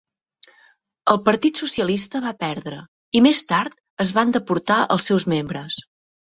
El 1.13 1.19
partit 1.27 1.61
socialista 1.63 2.21
va 2.23 2.31
perdre 2.45 2.79
i, 2.79 3.21
més 3.27 3.43
tard, 3.53 3.77
es 4.07 4.15
van 4.17 4.35
deportar 4.39 4.79
els 4.97 5.07
seus 5.13 5.29
membres. 5.37 5.79